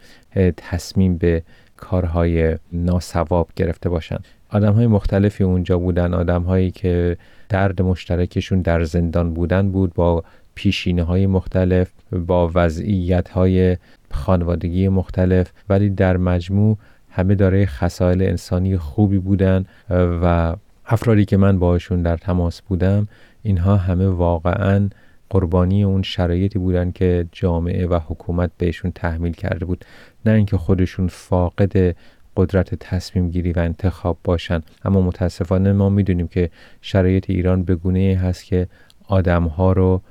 تصمیم 0.57 1.17
به 1.17 1.43
کارهای 1.77 2.57
ناسواب 2.71 3.49
گرفته 3.55 3.89
باشن. 3.89 4.17
آدم 4.53 4.73
های 4.73 4.87
مختلفی 4.87 5.43
اونجا 5.43 5.77
بودن. 5.77 6.13
آدم 6.13 6.43
هایی 6.43 6.71
که 6.71 7.17
درد 7.49 7.81
مشترکشون 7.81 8.61
در 8.61 8.83
زندان 8.83 9.33
بودن 9.33 9.71
بود 9.71 9.93
با 9.93 10.23
پیشینه 10.55 11.03
های 11.03 11.27
مختلف 11.27 11.91
با 12.27 12.51
وضعیت 12.55 13.29
های 13.29 13.77
خانوادگی 14.11 14.87
مختلف. 14.87 15.51
ولی 15.69 15.89
در 15.89 16.17
مجموع 16.17 16.77
همه 17.09 17.35
داره 17.35 17.65
خصایل 17.65 18.23
انسانی 18.23 18.77
خوبی 18.77 19.19
بودن 19.19 19.65
و 19.89 20.55
افرادی 20.85 21.25
که 21.25 21.37
من 21.37 21.59
باشون 21.59 22.01
در 22.01 22.17
تماس 22.17 22.61
بودم 22.61 23.07
اینها 23.43 23.77
همه 23.77 24.07
واقعا 24.07 24.89
قربانی 25.29 25.83
اون 25.83 26.01
شرایطی 26.01 26.59
بودن 26.59 26.91
که 26.91 27.27
جامعه 27.31 27.87
و 27.87 27.99
حکومت 28.07 28.51
بهشون 28.57 28.91
تحمیل 28.91 29.33
کرده 29.33 29.65
بود. 29.65 29.85
نه 30.25 30.31
اینکه 30.31 30.57
خودشون 30.57 31.07
فاقد 31.07 31.95
قدرت 32.37 32.75
تصمیم 32.75 33.29
گیری 33.29 33.51
و 33.51 33.59
انتخاب 33.59 34.17
باشن. 34.23 34.61
اما 34.85 35.01
متاسفانه 35.01 35.73
ما 35.73 35.89
می‌دونیم 35.89 36.27
که 36.27 36.49
شرایط 36.81 37.29
ایران 37.29 37.63
به 37.63 37.75
گونه 37.75 38.19
هست 38.21 38.45
که 38.45 38.67
آدم 39.07 39.43
ها 39.43 39.71
رو 39.71 40.01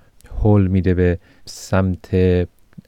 حل 0.42 0.66
میده 0.66 0.94
به 0.94 1.18
سمت 1.44 2.08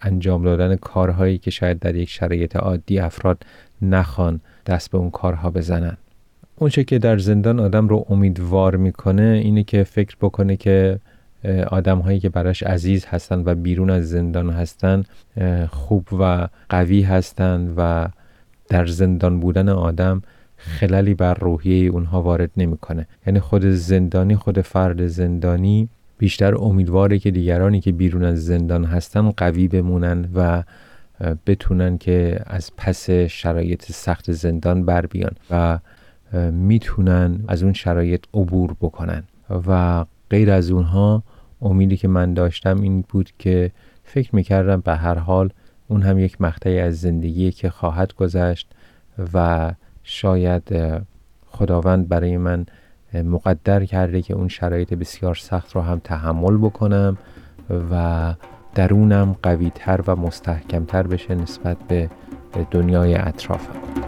انجام 0.02 0.44
دادن 0.44 0.76
کارهایی 0.76 1.38
که 1.38 1.50
شاید 1.50 1.78
در 1.78 1.94
یک 1.94 2.08
شرایط 2.08 2.56
عادی 2.56 2.98
افراد 2.98 3.42
نخوان 3.82 4.40
دست 4.66 4.90
به 4.90 4.98
اون 4.98 5.10
کارها 5.10 5.50
بزنن. 5.50 5.96
اونچه 6.56 6.84
که 6.84 6.98
در 6.98 7.18
زندان 7.18 7.60
آدم 7.60 7.88
رو 7.88 8.06
امیدوار 8.10 8.76
می‌کنه 8.76 9.40
اینه 9.44 9.64
که 9.64 9.84
فکر 9.84 10.16
بکنه 10.20 10.56
که 10.56 11.00
آدم 11.66 11.98
هایی 11.98 12.20
که 12.20 12.28
براش 12.28 12.62
عزیز 12.62 13.06
هستن 13.06 13.42
و 13.44 13.54
بیرون 13.54 13.90
از 13.90 14.08
زندان 14.08 14.50
هستن 14.50 15.04
خوب 15.70 16.08
و 16.20 16.48
قوی 16.68 17.02
هستند 17.02 17.74
و 17.76 18.08
در 18.74 18.86
زندان 18.86 19.40
بودن 19.40 19.68
آدم 19.68 20.22
خلالی 20.56 21.14
بر 21.14 21.34
روحیه 21.34 21.90
اونها 21.90 22.22
وارد 22.22 22.50
نمی‌کنه. 22.56 23.06
یعنی 23.26 23.40
خود 23.40 23.64
زندانی 23.66 24.36
خود 24.36 24.60
فرد 24.60 25.06
زندانی 25.06 25.88
بیشتر 26.18 26.54
امیدواره 26.54 27.18
که 27.18 27.30
دیگرانی 27.30 27.80
که 27.80 27.92
بیرون 27.92 28.24
از 28.24 28.44
زندان 28.44 28.84
هستن 28.84 29.30
قوی 29.30 29.68
بمونن 29.68 30.28
و 30.34 30.62
بتونن 31.46 31.98
که 31.98 32.40
از 32.46 32.70
پس 32.76 33.10
شرایط 33.10 33.84
سخت 33.92 34.32
زندان 34.32 34.84
بر 34.84 35.06
بیان 35.06 35.32
و 35.50 35.78
می‌تونن 36.50 37.44
از 37.48 37.62
اون 37.62 37.72
شرایط 37.72 38.24
عبور 38.34 38.76
بکنن. 38.80 39.22
و 39.68 40.04
غیر 40.30 40.50
از 40.50 40.70
اونها 40.70 41.22
امیدی 41.62 41.96
که 41.96 42.08
من 42.08 42.34
داشتم 42.34 42.80
این 42.80 43.04
بود 43.08 43.30
که 43.38 43.70
فکر 44.04 44.36
می‌کردم 44.36 44.80
به 44.80 44.96
هر 44.96 45.18
حال 45.18 45.50
اون 45.88 46.02
هم 46.02 46.18
یک 46.18 46.40
مقطعی 46.40 46.80
از 46.80 47.00
زندگی 47.00 47.52
که 47.52 47.70
خواهد 47.70 48.12
گذشت 48.14 48.70
و 49.34 49.70
شاید 50.02 50.62
خداوند 51.46 52.08
برای 52.08 52.36
من 52.36 52.66
مقدر 53.14 53.84
کرده 53.84 54.22
که 54.22 54.34
اون 54.34 54.48
شرایط 54.48 54.94
بسیار 54.94 55.34
سخت 55.34 55.72
رو 55.72 55.80
هم 55.80 55.98
تحمل 56.04 56.56
بکنم 56.56 57.18
و 57.90 58.34
درونم 58.74 59.36
قویتر 59.42 60.00
و 60.06 60.16
مستحکمتر 60.16 61.02
بشه 61.02 61.34
نسبت 61.34 61.76
به 61.88 62.10
دنیای 62.70 63.14
اطرافم. 63.14 64.03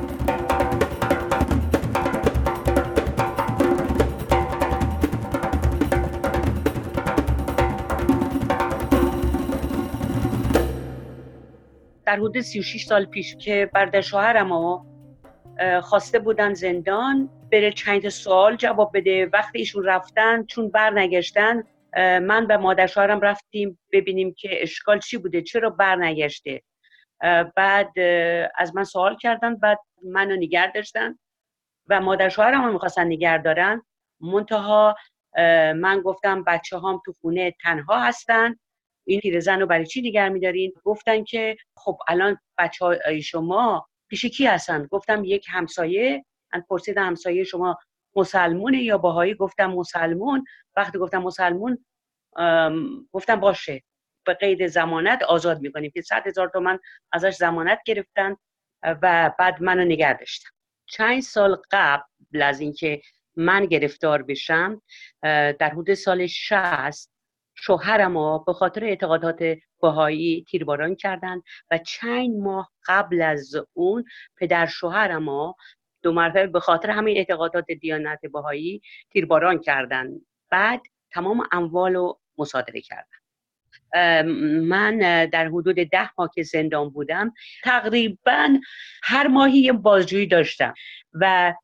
در 12.06 12.16
حدود 12.16 12.40
36 12.40 12.84
سال 12.84 13.04
پیش 13.04 13.36
که 13.36 13.70
برادر 13.75 14.00
شوهرم 14.00 14.86
خواسته 15.82 16.18
بودن 16.18 16.54
زندان 16.54 17.30
بره 17.52 17.72
چند 17.72 18.08
سوال 18.08 18.56
جواب 18.56 18.90
بده. 18.94 19.26
وقتی 19.33 19.59
ایشون 19.59 19.85
رفتن 19.85 20.44
چون 20.44 20.70
برنگشتن 20.70 21.62
من 21.96 22.46
به 22.46 22.57
مادر 22.57 22.87
شوهرم 22.87 23.20
رفتیم 23.20 23.78
ببینیم 23.92 24.35
که 24.38 24.62
اشکال 24.62 24.98
چی 24.98 25.18
بوده 25.18 25.42
چرا 25.42 25.70
برنگشته 25.70 26.62
بعد 27.57 27.92
از 28.57 28.76
من 28.76 28.85
سوال 28.85 29.16
کردن 29.16 29.57
بعد 29.57 29.78
منو 30.04 30.37
نگر 30.37 30.66
داشتن 30.66 31.18
و 31.88 32.00
مادر 32.00 32.28
شوهرم 32.28 32.62
هم 32.62 32.72
می‌خواستن 32.72 33.07
نگر 33.07 33.38
دارن. 33.38 33.83
منتها 34.20 34.96
من 35.76 36.00
گفتم 36.04 36.44
بچه 36.44 36.76
هام 36.76 37.00
تو 37.04 37.12
خونه 37.20 37.54
تنها 37.62 38.00
هستن. 38.00 38.57
این 39.07 39.21
پیرزن 39.21 39.61
رو 39.61 39.66
برای 39.66 39.87
چی 39.87 40.03
نگر 40.03 40.29
میدارین؟ 40.29 40.73
گفتن 40.85 41.25
که 41.25 41.57
خب 41.77 41.99
الان 42.09 42.38
بچه 42.59 42.85
های 42.85 43.23
شما 43.23 43.88
پیش 44.09 44.25
کی 44.25 44.47
هستن؟ 44.47 44.87
گفتم 44.87 45.25
یک 45.25 45.47
همسایه. 45.51 46.25
من 46.55 46.61
پرسیدم 46.69 47.07
همسایه 47.07 47.45
شما 47.45 47.79
مسلمونه 48.16 48.83
یا 48.83 48.99
باهایی؟ 48.99 49.35
گفتم 49.35 49.66
مسلمون. 49.66 50.45
وقتی 50.77 50.99
گفتم 50.99 51.23
مسلمون 51.23 51.85
گفتم 53.12 53.40
باشه. 53.40 53.83
به 54.27 54.35
قید 54.35 54.66
زمانت 54.66 55.23
آزاد 55.23 55.61
می‌کنیم. 55.61 55.90
که 55.90 56.03
صد 56.03 56.27
هزار 56.27 56.49
تومن 56.49 56.79
ازش 57.12 57.35
زمانت 57.35 57.79
گرفتن 57.87 58.37
و 58.83 59.33
بعد 59.38 59.62
منو 59.62 59.85
نگر 59.85 60.12
داشتن. 60.12 60.49
چند 60.87 61.21
سال 61.23 61.62
قبل 61.71 62.42
از 62.42 62.61
اینکه 62.61 63.03
من 63.37 63.66
گرفتار 63.66 64.23
بشم 64.23 64.83
در 65.23 65.71
حدود 65.73 65.95
سال 65.95 66.27
60 66.27 67.15
شوهرم 67.57 68.45
به 68.45 68.53
خاطر 68.53 68.85
اعتقادات 68.85 69.42
بهایی 69.83 70.45
تیرباران 70.49 70.95
کردند 70.95 71.42
و 71.71 71.79
چند 71.79 72.37
ماه 72.37 72.73
قبل 72.87 73.23
از 73.23 73.55
اون 73.73 74.05
پدر 74.37 74.66
شوهرم 74.66 75.55
دو 76.03 76.12
مرتبه 76.12 76.47
به 76.47 76.61
خاطر 76.61 76.90
همین 76.90 77.16
اعتقادات 77.16 77.66
دیانت 77.66 78.21
بهایی 78.33 78.83
تیرباران 79.11 79.59
کردند. 79.59 80.21
بعد 80.51 80.83
تمام 81.11 81.49
اموال 81.53 81.95
رو 81.95 82.21
مصادره 82.38 82.81
کردن 82.81 83.16
من 84.61 85.27
در 85.33 85.49
حدود 85.49 85.75
ده 85.75 86.11
ماه 86.19 86.31
که 86.35 86.42
زندان 86.42 86.90
بودم 86.90 87.33
تقریبا 87.64 88.59
هر 89.03 89.27
ماهی 89.27 89.59
یه 89.59 89.73
بازجویی 89.73 90.27
داشتم 90.27 90.75
و 91.12 91.55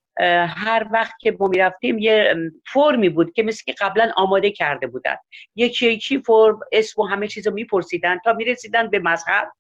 هر 0.46 0.87
وقت 0.92 1.12
که 1.20 1.37
ما 1.40 1.48
می‌رفتیم 1.48 1.98
یه 1.98 2.35
فرمی 2.66 3.09
بود 3.09 3.33
که 3.33 3.42
مثل 3.42 3.64
که 3.64 3.75
قبلا 3.81 4.12
آماده 4.16 4.51
کرده 4.51 4.87
بودن. 4.87 5.16
یکی 5.57 5.90
یکی 5.92 6.18
فرم 6.18 6.61
اسم 6.72 7.03
و 7.03 7.05
همه 7.05 7.29
چیز 7.29 7.46
رو 7.46 7.53
میپرسیدن. 7.53 8.18
تا 8.18 8.33
می‌رسیدن 8.33 8.90
به 8.90 8.98
مذهب 8.98 9.53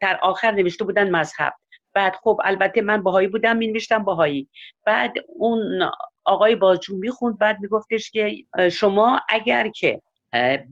در 0.00 0.18
آخر 0.22 0.50
نوشته 0.50 0.84
بودن 0.84 1.10
مذهب. 1.10 1.54
بعد 1.94 2.14
خب 2.22 2.40
البته 2.44 2.80
من 2.80 3.02
باهایی 3.02 3.28
بودم 3.28 3.56
می 3.56 3.66
نوشتم 3.66 4.04
باهایی. 4.04 4.48
بعد 4.86 5.14
اون 5.26 5.90
آقای 6.24 6.56
بازجو 6.56 6.96
می‌خوند 6.96 7.38
بعد 7.38 7.60
میگفتش 7.60 8.10
که 8.10 8.36
شما 8.72 9.20
اگر 9.28 9.68
که 9.68 10.02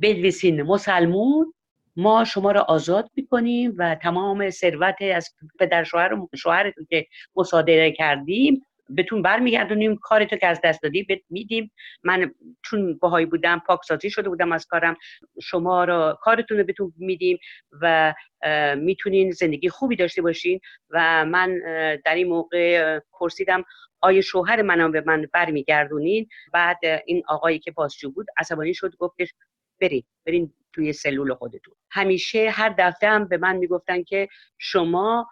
بنویسین 0.03 0.63
مسلمون 0.63 1.55
ما 1.97 2.25
شما 2.25 2.53
را 2.53 2.61
آزاد 2.61 3.11
می‌کنیم 3.17 3.75
و 3.77 3.95
تمام 3.95 4.51
ثروت 4.51 5.03
از 5.15 5.35
پدر 5.61 5.85
شوهر 5.85 6.15
و 6.15 6.29
شوهرتون 6.37 6.87
که 6.91 7.07
مصادره 7.37 7.93
کردیم 7.93 8.67
بهتون 8.89 9.23
برمیگردونیم 9.23 9.97
کارتو 9.97 10.37
که 10.37 10.47
از 10.47 10.61
دست 10.65 10.83
دادی 10.83 11.03
بهت 11.03 11.21
میدیم. 11.31 11.71
من 12.03 12.35
چون 12.63 12.99
باهایی 12.99 13.27
بودم 13.27 13.63
پاکسازی 13.67 14.11
شده 14.11 14.29
بودم 14.29 14.53
از 14.53 14.67
کارم 14.67 14.97
شما 15.43 15.85
را 15.85 16.19
کارتون 16.23 16.59
رو 16.59 16.65
بهتون 16.65 16.93
میدیم 16.97 17.39
و 17.83 18.15
می‌تونین 18.77 19.31
زندگی 19.31 19.69
خوبی 19.69 19.97
داشته 19.97 20.23
باشین 20.23 20.61
و 20.91 21.25
من 21.25 21.59
در 22.05 22.15
این 22.15 22.29
موقع 22.29 22.99
پرسیدم 23.13 23.65
آیا 24.01 24.21
شوهر 24.21 24.63
منم 24.63 24.93
به 24.93 25.03
من 25.07 25.27
برمیگردونین؟ 25.33 26.29
بعد 26.53 26.79
این 27.07 27.23
آقایی 27.29 27.59
که 27.59 27.71
بازجو 27.71 28.11
بود 28.11 28.27
عصبانی 28.39 28.75
شد 28.75 28.97
گفتش 28.99 29.35
برین 29.81 30.03
برین 30.27 30.53
توی 30.73 30.93
سلول 30.93 31.35
خودتون. 31.35 31.75
همیشه 31.91 32.51
هر 32.51 32.75
دفعه 32.79 33.11
هم 33.11 33.29
به 33.29 33.37
من 33.37 33.57
می‌گفتن 33.57 34.03
که 34.03 34.29
شما 34.59 35.29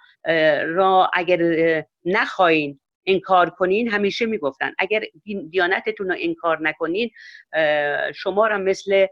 را 0.66 1.10
اگر 1.14 1.84
نخواین 2.04 2.80
انکار 3.06 3.50
کنین 3.50 3.88
همیشه 3.88 4.26
می‌گفتن. 4.26 4.72
اگر 4.78 5.04
دیانتتون 5.50 6.08
رو 6.08 6.16
انکار 6.18 6.62
نکنین 6.62 7.10
شما 8.14 8.46
را 8.46 8.58
مثل 8.58 9.06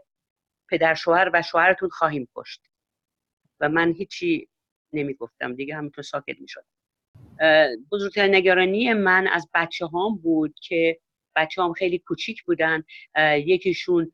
پدر 0.69 0.93
شوهر 0.93 1.29
و 1.33 1.41
شوهرتون 1.41 1.89
خواهیم 1.89 2.27
کشت. 2.35 2.61
و 3.59 3.69
من 3.69 3.93
هیچی 3.93 4.47
نمی‌گفتم. 4.93 5.55
دیگه 5.55 5.75
همینطور 5.75 6.03
ساکت 6.03 6.41
می‌شد. 6.41 6.65
بزرگترین 7.91 8.35
نگرانی 8.35 8.93
من 8.93 9.27
از 9.27 9.49
بچه 9.53 9.85
هام 9.85 10.17
بود 10.17 10.55
که 10.61 10.99
بچه 11.35 11.61
هم 11.61 11.73
خیلی 11.73 11.99
کوچیک 11.99 12.43
بودن. 12.43 12.83
یکیشون 13.45 14.11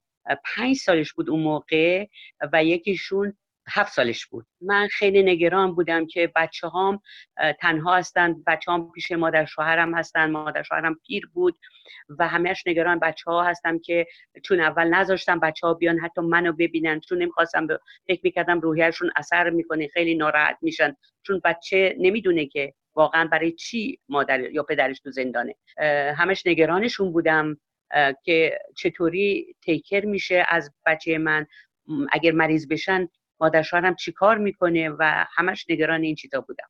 پنج 0.55 0.75
سالش 0.75 1.13
بود 1.13 1.29
اون 1.29 1.39
موقع 1.39 2.05
و 2.53 2.63
یکیشون 2.63 3.37
هفت 3.69 3.93
سالش 3.93 4.25
بود. 4.25 4.45
من 4.61 4.87
خیلی 4.87 5.23
نگران 5.23 5.75
بودم 5.75 6.05
که 6.05 6.31
بچه 6.35 6.67
هام 6.67 7.01
تنها 7.59 7.95
هستند 7.95 8.43
بچه 8.47 8.71
هم 8.71 8.91
پیش 8.91 9.11
مادر 9.11 9.45
شوهرم 9.45 9.95
هستن 9.95 10.31
مادر 10.31 10.63
شوهرم 10.63 10.99
پیر 11.07 11.29
بود 11.33 11.57
و 12.19 12.27
همهش 12.27 12.63
نگران 12.67 12.99
بچه 12.99 13.31
ها 13.31 13.43
هستم 13.43 13.79
که 13.79 14.07
چون 14.43 14.59
اول 14.59 14.87
نذاشتم 14.87 15.39
بچه 15.39 15.67
ها 15.67 15.73
بیان 15.73 15.99
حتی 15.99 16.21
منو 16.21 16.53
ببینن 16.53 16.99
چون 16.99 17.21
نمی‌خواستم 17.21 17.67
فکر 18.07 18.21
می‌کردم 18.23 18.59
روحیشون 18.59 19.11
اثر 19.15 19.49
می‌کنه 19.49 19.87
خیلی 19.87 20.15
ناراحت 20.15 20.57
میشن. 20.61 20.95
چون 21.23 21.41
بچه 21.43 21.95
نمی‌دونه 21.99 22.45
که 22.45 22.73
واقعا 22.95 23.27
برای 23.31 23.51
چی 23.51 23.99
مادر 24.09 24.51
یا 24.51 24.63
پدرش 24.63 24.99
تو 24.99 25.11
زندانه. 25.11 25.55
همش 26.17 26.47
نگرانشون 26.47 27.11
بودم 27.11 27.57
که 28.23 28.59
چطوری 28.77 29.55
تیکر 29.61 30.05
میشه 30.05 30.45
از 30.47 30.73
بچه 30.85 31.17
من. 31.17 31.47
اگر 32.11 32.31
مریض 32.31 32.67
بشن 32.67 33.07
مادر 33.39 33.61
شوهرم 33.61 33.95
چیکار 33.95 34.37
می‌کنه 34.37 34.89
و 34.89 35.25
همش 35.35 35.65
نگران 35.69 36.03
این 36.03 36.15
چیزا 36.15 36.41
بودم. 36.41 36.67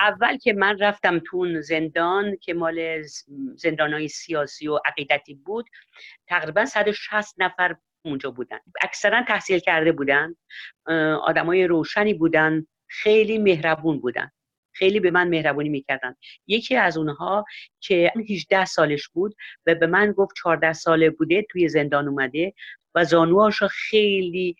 اول 0.00 0.36
که 0.36 0.52
من 0.52 0.78
رفتم 0.78 1.20
تو 1.26 1.62
زندان 1.62 2.36
که 2.36 2.54
مال 2.54 3.02
زندان 3.56 3.92
های 3.92 4.08
سیاسی 4.08 4.68
و 4.68 4.78
عقیدتی 4.84 5.34
بود 5.34 5.66
تقریبا 6.28 6.64
160 6.64 7.34
نفر 7.38 7.76
اونجا 8.04 8.30
بودن. 8.30 8.58
اکثرا 8.82 9.22
تحصیل 9.28 9.58
کرده 9.58 9.92
بودن 9.92 10.34
آدمای 11.22 11.66
روشنی 11.66 12.14
بودن 12.14 12.66
خیلی 12.88 13.38
مهربون 13.38 14.00
بودن. 14.00 14.30
خیلی 14.74 15.00
به 15.00 15.10
من 15.10 15.28
مهربونی 15.28 15.68
می‌کردن. 15.68 16.14
یکی 16.46 16.76
از 16.76 16.96
اونها 16.96 17.44
که 17.80 18.12
18 18.30 18.64
سالش 18.64 19.08
بود 19.08 19.34
و 19.66 19.74
به 19.74 19.86
من 19.86 20.12
گفت 20.12 20.34
14 20.36 20.72
ساله 20.72 21.10
بوده 21.10 21.46
توی 21.50 21.68
زندان 21.68 22.08
اومده. 22.08 22.52
و 22.94 23.04
زانوهاش 23.04 23.62
خیلی 23.62 24.56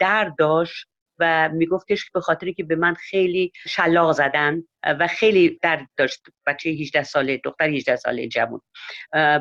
درد 0.00 0.36
داشت 0.38 0.86
و 1.18 1.48
میگفتش 1.48 2.04
که 2.04 2.10
به 2.14 2.20
خاطری 2.20 2.54
که 2.54 2.64
به 2.64 2.76
من 2.76 2.94
خیلی 2.94 3.52
شلاق 3.68 4.12
زدن 4.12 4.62
و 5.00 5.06
خیلی 5.06 5.58
درد 5.62 5.88
داشت. 5.96 6.22
بچه 6.46 6.70
18 6.70 7.02
ساله 7.02 7.40
دختر 7.44 7.64
18 7.64 7.96
ساله 7.96 8.28
جوون 8.28 8.60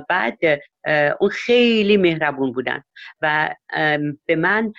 بعد 0.10 0.40
اون 1.20 1.30
خیلی 1.30 1.98
مهربون 1.98 2.52
بودن 2.52 2.84
و 3.22 3.56
به 4.26 4.36
من 4.36 4.74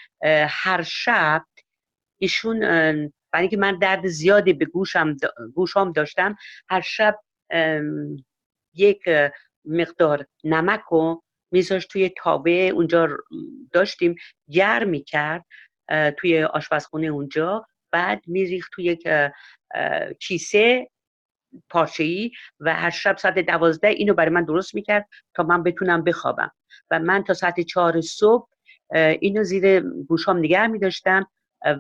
هر 0.49 0.83
شب 0.83 1.45
ایشون 2.19 2.61
برای 3.33 3.43
اینکه 3.43 3.57
من 3.57 3.79
درد 3.79 4.07
زیادی 4.07 4.53
به 4.53 4.65
گوشم 4.65 5.17
گوشام 5.55 5.93
داشتم 5.93 6.37
هر 6.69 6.81
شب 6.81 7.19
یک 8.75 9.03
مقدار 9.65 10.27
نمک 10.45 10.81
رو 10.91 11.23
میذاشت 11.53 11.91
توی 11.91 12.11
تابه 12.17 12.51
اونجا 12.51 13.09
داشتیم 13.73 14.15
گرم 14.51 14.89
می‌کرد 14.89 15.45
توی 16.19 16.43
آشپزخونه 16.43 17.07
اونجا. 17.07 17.67
بعد 17.93 18.23
میریخت 18.27 18.71
توی 18.75 18.85
یک 18.85 19.09
کیسه 20.21 20.91
پارچه 21.71 22.05
ای 22.05 22.31
و 22.61 22.75
هر 22.75 22.91
شب 22.91 23.17
ساعت 23.17 23.39
دوازده 23.39 23.89
اینو 23.89 24.15
برای 24.15 24.31
من 24.31 24.45
درست 24.45 24.75
می‌کرد 24.75 25.09
تا 25.35 25.43
من 25.43 25.63
بتونم 25.63 26.05
بخوابم. 26.05 26.53
و 26.91 26.99
من 26.99 27.25
تا 27.25 27.35
ساعت 27.35 27.61
چهار 27.61 28.01
صبح 28.01 28.49
اینو 29.21 29.43
زیر 29.43 29.81
گوشام 29.81 30.39
نگه 30.39 30.67
میداشتم 30.67 31.27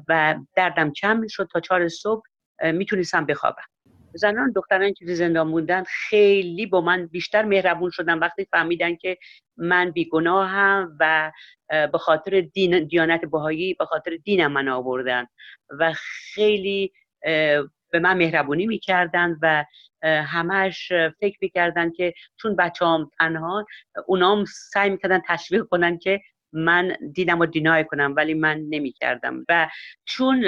و 0.09 0.35
دردم 0.57 0.93
کم 0.93 1.17
می‌شد 1.17 1.49
تا 1.53 1.61
چهار 1.61 1.89
صبح 1.89 2.23
می‌تونستم 2.63 3.27
بخوابم. 3.27 3.65
زنان 4.17 4.53
دختران 4.53 4.93
که 4.93 5.15
زندان 5.15 5.47
موندن 5.47 5.85
خیلی 6.09 6.67
با 6.67 6.81
من 6.81 7.07
بیشتر 7.07 7.45
مهربون 7.45 7.91
شدن. 7.91 8.19
وقتی 8.19 8.47
فهمیدن 8.51 8.97
که 8.97 9.19
من 9.57 9.91
بیگناهم 9.91 10.97
و 11.01 11.33
به 11.69 11.99
خاطر 11.99 12.41
دین 12.41 12.85
دیانت 12.87 13.21
بهایی 13.25 13.75
به 13.75 13.85
خاطر 13.85 14.17
دینم 14.25 14.53
من 14.53 14.69
آوردن 14.69 15.27
و 15.79 15.93
خیلی 15.97 16.93
به 17.91 17.99
من 18.01 18.17
مهربونی 18.17 18.67
می‌کردن 18.67 19.37
و 19.43 19.65
همش 20.03 20.93
فکر 21.21 21.39
می‌کردن 21.41 21.91
که 21.91 22.15
چون 22.37 22.57
بچه 22.57 22.87
هم 22.87 23.11
تنها 23.19 23.67
اونام 24.07 24.45
سعی 24.45 24.91
می‌کردن 24.91 25.23
تشویق 25.29 25.65
کنن 25.65 25.99
که 25.99 26.21
من 26.53 26.97
دیدم 27.13 27.39
و 27.39 27.47
دینای 27.47 27.85
کنم 27.85 28.15
ولی 28.17 28.35
من 28.35 28.59
نمی 28.71 28.93
کردم 28.93 29.45
و 29.49 29.69
چون 30.05 30.43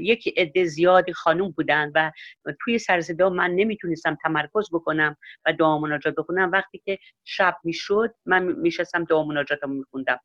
یک 0.00 0.34
عده 0.36 0.64
زیادی 0.64 1.12
خانوم 1.12 1.50
بودن 1.50 1.92
و 1.94 2.12
توی 2.60 2.78
سرزدا 2.78 3.30
من 3.30 3.50
نمی‌تونستم 3.50 4.16
تمرکز 4.22 4.68
بکنم 4.72 5.16
و 5.46 5.52
دعا 5.52 5.78
مناجات 5.78 6.14
بخونم 6.14 6.50
وقتی 6.52 6.82
که 6.84 6.98
شب 7.24 7.56
می‌شد 7.64 8.14
من 8.26 8.42
میشستم 8.42 9.04
دعا 9.04 9.24
مناجات 9.24 9.64
میخوندم. 9.64 10.18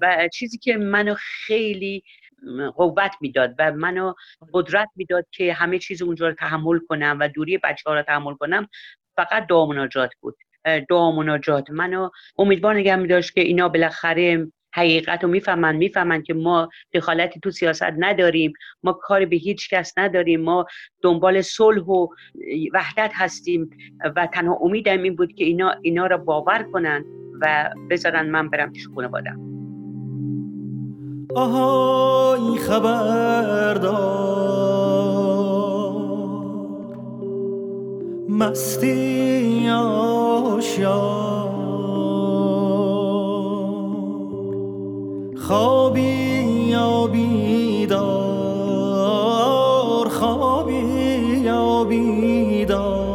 و 0.00 0.28
چیزی 0.34 0.58
که 0.58 0.76
منو 0.76 1.14
خیلی 1.18 2.02
قوت 2.76 3.12
می‌داد 3.20 3.54
و 3.58 3.72
منو 3.72 4.14
قدرت 4.52 4.88
می‌داد 4.96 5.26
که 5.32 5.52
همه 5.52 5.78
چیز 5.78 6.02
اونجا 6.02 6.28
رو 6.28 6.34
تحمل 6.34 6.78
کنم 6.88 7.16
و 7.20 7.28
دوری 7.28 7.58
بچه 7.58 7.82
ها 7.86 7.94
رو 7.94 8.02
تحمل 8.02 8.34
کنم 8.34 8.68
فقط 9.16 9.46
دعا 9.46 9.66
مناجات 9.66 10.10
بود. 10.20 10.36
دعا 10.90 11.12
مناجات 11.12 11.70
منو 11.70 12.10
امیدوار 12.38 12.74
نگه 12.74 12.96
می 12.96 13.08
داشت 13.08 13.34
که 13.34 13.40
اینا 13.40 13.68
بالاخره 13.68 14.52
حقیقت 14.76 15.24
رو 15.24 15.30
می‌فهمن 15.30 15.76
می‌فهمن 15.76 16.22
که 16.22 16.34
ما 16.34 16.68
دخالتی 16.94 17.40
تو 17.40 17.50
سیاست 17.50 17.92
نداریم 17.98 18.52
ما 18.82 18.92
کاری 18.92 19.26
به 19.26 19.36
هیچ 19.36 19.70
کس 19.70 19.92
نداریم 19.98 20.40
ما 20.40 20.66
دنبال 21.02 21.40
صلح 21.40 21.82
و 21.82 22.06
وحدت 22.72 23.12
هستیم 23.14 23.70
و 24.16 24.26
تنها 24.26 24.58
امیدم 24.62 25.02
این 25.02 25.16
بود 25.16 25.32
که 25.32 25.44
اینا 25.44 25.74
اینا 25.82 26.06
رو 26.06 26.18
باور 26.18 26.62
کنن 26.72 27.04
و 27.40 27.70
بذارن 27.90 28.30
من 28.30 28.50
برم 28.50 28.72
پیش 28.72 28.88
بادم 28.88 29.40
آهای 31.34 32.58
خبردار 32.58 34.26
مستی 38.28 39.68
آشیار. 39.68 41.35
خوابی 45.46 46.00
یا 46.70 47.06
بیدار؟ 47.06 47.98
خوابی 50.08 50.74
یا 51.44 51.84
بیدار؟ 51.84 53.06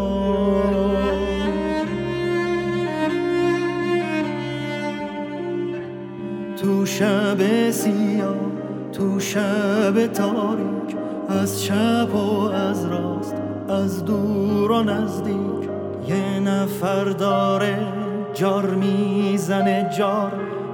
تو 6.57 6.85
شب 6.85 7.71
سیاه 7.71 8.35
تو 8.93 9.19
شب 9.19 10.07
تاریک 10.07 10.95
از 11.29 11.63
چپ 11.63 12.15
و 12.15 12.41
از 12.49 12.85
راست 12.85 13.35
از 13.69 14.05
دور 14.05 14.71
و 14.71 14.83
نزدیک 14.83 15.69
یه 16.07 16.39
نفر 16.39 17.03
داره 17.03 17.87
جار 18.33 18.65
می‌زنه 18.65 19.89
جار. 19.97 20.40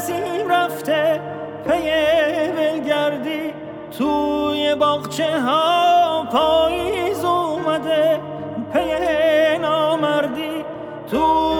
نسیم 0.00 0.48
رفته 0.48 1.20
پی 1.64 1.90
بلگردی 2.56 3.52
توی 3.98 4.74
باغچه 4.74 5.40
ها 5.40 6.24
پاییز 6.32 7.24
اومده 7.24 8.20
پی 8.72 9.58
نامردی 9.58 10.64
توی 11.10 11.59